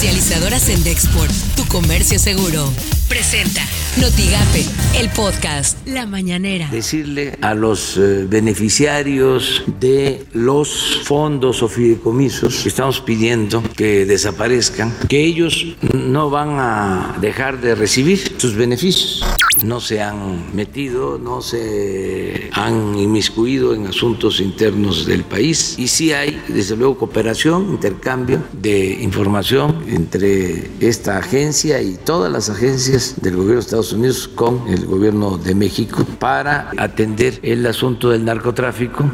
[0.00, 2.72] Comercializadoras en Dexport, tu comercio seguro.
[3.06, 3.60] Presenta
[4.00, 4.64] Notigape,
[4.98, 6.70] el podcast La Mañanera.
[6.70, 14.90] Decirle a los eh, beneficiarios de los fondos o fideicomisos que estamos pidiendo que desaparezcan,
[15.06, 19.22] que ellos no van a dejar de recibir sus beneficios.
[19.64, 26.12] No se han metido, no se han inmiscuido en asuntos internos del país y sí
[26.12, 33.36] hay, desde luego, cooperación, intercambio de información entre esta agencia y todas las agencias del
[33.36, 39.10] gobierno de Estados Unidos con el gobierno de México para atender el asunto del narcotráfico.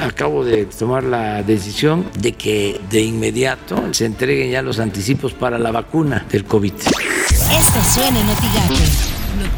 [0.00, 5.58] Acabo de tomar la decisión de que de inmediato se entreguen ya los anticipos para
[5.58, 6.72] la vacuna del COVID.
[6.72, 7.80] Esto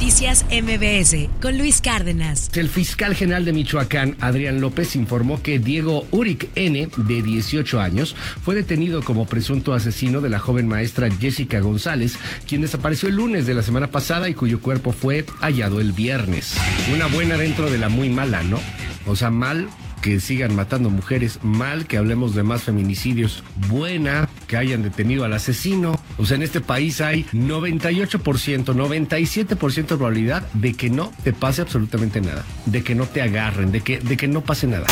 [0.09, 2.49] Noticias MBS con Luis Cárdenas.
[2.55, 8.17] El fiscal general de Michoacán, Adrián López, informó que Diego Uric N., de 18 años,
[8.43, 12.17] fue detenido como presunto asesino de la joven maestra Jessica González,
[12.49, 16.55] quien desapareció el lunes de la semana pasada y cuyo cuerpo fue hallado el viernes.
[16.95, 18.59] Una buena dentro de la muy mala, ¿no?
[19.07, 19.69] O sea, mal
[20.01, 25.33] que sigan matando mujeres, mal que hablemos de más feminicidios, buena que hayan detenido al
[25.33, 26.01] asesino.
[26.17, 28.19] O sea, en este país hay 98%,
[28.65, 33.73] 97% de probabilidad de que no te pase absolutamente nada, de que no te agarren,
[33.73, 34.87] de que, de que no pase nada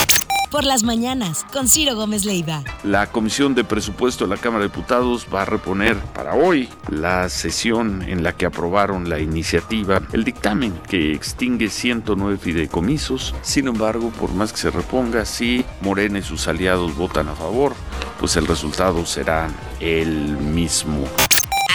[0.57, 2.65] por las mañanas con Ciro Gómez Leiva.
[2.83, 7.29] La Comisión de Presupuesto de la Cámara de Diputados va a reponer para hoy la
[7.29, 13.35] sesión en la que aprobaron la iniciativa, el dictamen que extingue 109 fideicomisos.
[13.43, 17.75] Sin embargo, por más que se reponga, si Morena y sus aliados votan a favor,
[18.19, 21.05] pues el resultado será el mismo.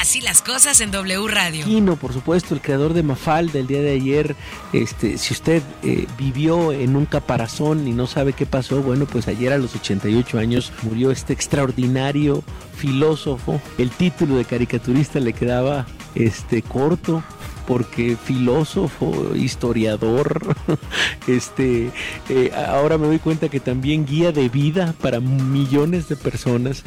[0.02, 1.64] Así las cosas en W Radio.
[1.64, 4.36] Kino, por supuesto, el creador de Mafal del día de ayer.
[4.74, 9.28] Este, si usted eh, vivió en un caparazón y no sabe qué pasó, bueno, pues
[9.28, 12.44] ayer a los 88 años murió este extraordinario
[12.76, 13.62] filósofo.
[13.78, 15.86] El título de caricaturista le quedaba
[16.16, 17.24] este corto
[17.68, 20.56] porque filósofo, historiador,
[21.28, 21.92] este,
[22.28, 26.84] eh, ahora me doy cuenta que también guía de vida para millones de personas.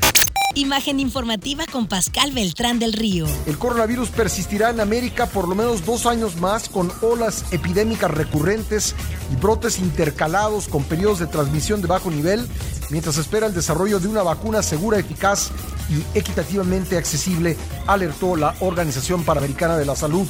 [0.56, 3.26] Imagen informativa con Pascal Beltrán del Río.
[3.46, 8.94] El coronavirus persistirá en América por lo menos dos años más con olas epidémicas recurrentes
[9.32, 12.46] y brotes intercalados con periodos de transmisión de bajo nivel,
[12.90, 15.50] mientras espera el desarrollo de una vacuna segura, eficaz
[15.90, 17.56] y equitativamente accesible,
[17.88, 20.28] alertó la Organización Panamericana de la Salud.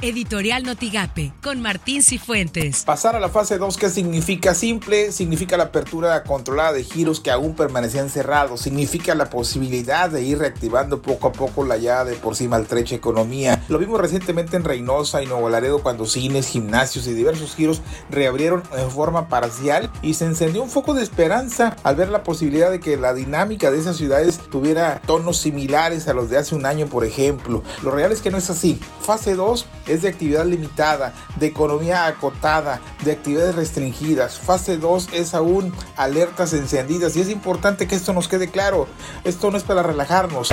[0.00, 2.84] Editorial Notigape, con Martín Cifuentes.
[2.84, 4.54] Pasar a la fase 2, ¿qué significa?
[4.54, 10.22] Simple, significa la apertura controlada de giros que aún permanecían cerrados, significa la posibilidad de
[10.22, 13.64] ir reactivando poco a poco la ya de por sí maltrecha economía.
[13.68, 18.62] Lo vimos recientemente en Reynosa y Nuevo Laredo cuando cines, gimnasios y diversos giros reabrieron
[18.76, 22.78] en forma parcial y se encendió un foco de esperanza al ver la posibilidad de
[22.78, 26.86] que la dinámica de esas ciudades tuviera tonos similares a los de hace un año,
[26.86, 27.64] por ejemplo.
[27.82, 28.78] Lo real es que no es así.
[29.00, 34.38] Fase 2 es de actividad limitada, de economía acotada, de actividades restringidas.
[34.38, 38.86] Fase 2 es aún alertas encendidas y es importante que esto nos quede claro.
[39.24, 40.50] Esto no es para relajarnos.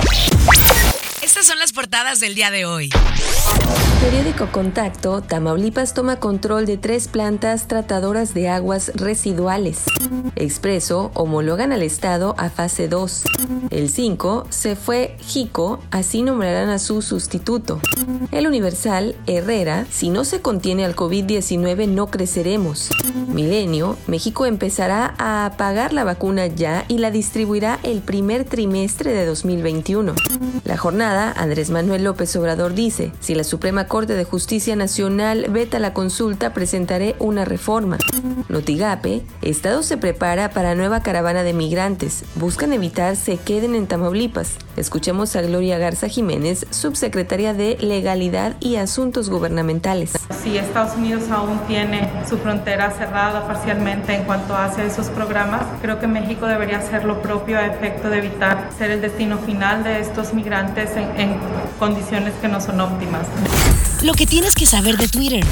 [1.26, 2.88] Estas son las portadas del día de hoy.
[4.00, 9.82] Periódico Contacto, Tamaulipas toma control de tres plantas tratadoras de aguas residuales.
[10.36, 13.24] Expreso, homologan al Estado a fase 2.
[13.70, 17.80] El 5, se fue Jico, así nombrarán a su sustituto.
[18.30, 22.90] El Universal, Herrera, si no se contiene al COVID-19 no creceremos.
[23.26, 29.26] Milenio, México empezará a pagar la vacuna ya y la distribuirá el primer trimestre de
[29.26, 30.14] 2021.
[30.64, 35.78] La jornada, Andrés Manuel López Obrador dice, si la Suprema Corte de Justicia Nacional veta
[35.78, 37.98] la consulta, presentaré una reforma.
[38.48, 42.24] Notigape, Estado se prepara para nueva caravana de migrantes.
[42.34, 44.56] Buscan evitar se queden en Tamaulipas.
[44.76, 50.12] Escuchemos a Gloria Garza Jiménez, subsecretaria de Legalidad y Asuntos Gubernamentales.
[50.42, 55.98] Si Estados Unidos aún tiene su frontera cerrada parcialmente en cuanto hace esos programas, creo
[55.98, 60.00] que México debería hacer lo propio a efecto de evitar ser el destino final de
[60.00, 61.36] estos migrantes en, en
[61.78, 63.26] condiciones que no son óptimas.
[64.02, 65.44] Lo que tienes que saber de Twitter.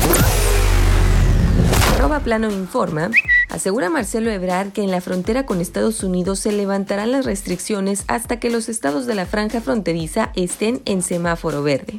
[1.94, 3.10] Arroba Plano Informa.
[3.48, 8.38] Asegura Marcelo Ebrard que en la frontera con Estados Unidos se levantarán las restricciones hasta
[8.40, 11.94] que los estados de la franja fronteriza estén en semáforo verde.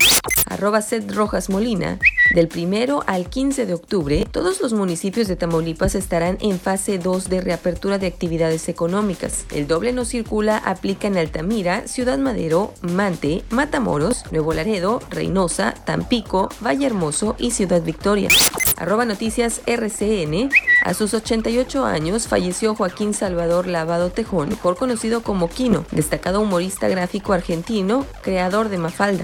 [0.48, 1.98] Arroba Seth Rojas Molina.
[2.36, 7.30] Del 1 al 15 de octubre, todos los municipios de Tamaulipas estarán en fase 2
[7.30, 9.46] de reapertura de actividades económicas.
[9.54, 16.50] El doble no circula aplica en Altamira, Ciudad Madero, Mante, Matamoros, Nuevo Laredo, Reynosa, Tampico,
[16.60, 18.28] Valle Hermoso y Ciudad Victoria.
[18.76, 20.50] Arroba Noticias RCN.
[20.84, 26.90] A sus 88 años falleció Joaquín Salvador Lavado Tejón, mejor conocido como Quino, destacado humorista
[26.90, 29.24] gráfico argentino, creador de Mafalda.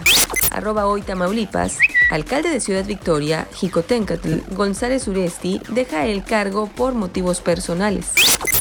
[0.50, 1.78] Arroba hoy Tamaulipas,
[2.12, 8.08] alcalde de Ciudad Victoria, Jicotencatl, González Uresti, deja el cargo por motivos personales.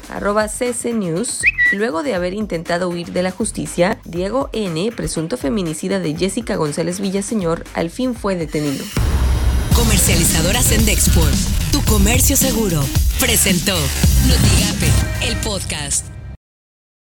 [0.09, 1.43] Arroba CC News,
[1.73, 7.01] luego de haber intentado huir de la justicia, Diego N., presunto feminicida de Jessica González
[7.01, 8.85] Villaseñor, al fin fue detenido.
[9.75, 11.35] Comercializadora Sendexport,
[11.73, 12.81] tu comercio seguro,
[13.19, 13.75] presentó
[14.27, 16.10] Notigape, el podcast.